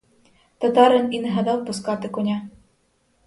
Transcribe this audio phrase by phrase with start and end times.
[0.59, 2.49] Татарин і не гадав пускати коня.